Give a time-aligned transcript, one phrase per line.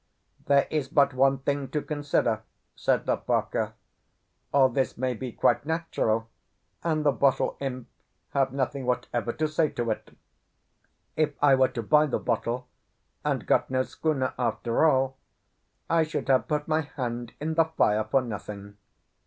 [0.47, 2.41] "There is but one thing to consider,"
[2.75, 3.75] said Lopaka;
[4.51, 6.27] "all this may be quite natural,
[6.83, 7.87] and the bottle imp
[8.31, 10.17] have nothing whatever to say to it.
[11.15, 12.67] If I were to buy the bottle,
[13.23, 15.17] and got no schooner after all,
[15.87, 18.77] I should have put my hand in the fire for nothing.